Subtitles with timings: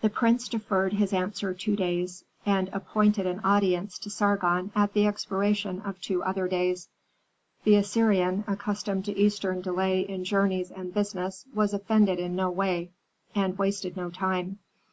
[0.00, 5.06] The prince deferred his answer two days, and appointed an audience to Sargon at the
[5.06, 6.88] expiration of two other days.
[7.62, 12.90] The Assyrian, accustomed to eastern delay in journeys and business, was offended in no way,
[13.32, 14.58] and wasted no time.